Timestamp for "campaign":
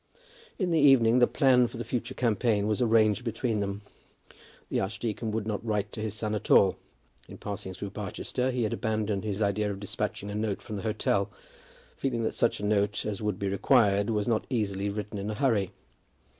2.15-2.65